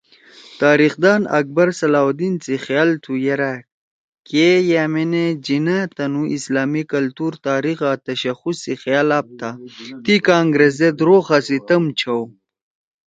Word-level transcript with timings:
تاریخ 0.61 0.93
دان 1.03 1.21
اکبر 1.39 1.67
صلاح 1.79 2.05
الدین 2.09 2.35
سی 2.45 2.55
خیال 2.65 2.89
تُھو 3.03 3.13
یرأ،” 3.25 3.53
کے 4.27 4.47
یأمینے 4.69 5.25
جناح 5.45 5.81
ئے 5.85 5.91
تنُو 5.95 6.23
اسلامی 6.35 6.83
کلتُور، 6.91 7.33
تاریخ 7.47 7.79
آں 7.89 7.97
تشخص 8.07 8.55
سی 8.63 8.73
خیال 8.83 9.07
آپتا 9.19 9.49
تی 10.03 10.15
کانگرس 10.27 10.73
سیت 10.79 10.97
روغا 11.07 11.37
سی 11.47 11.57
تَم 11.67 11.83
چھؤ 11.99 12.21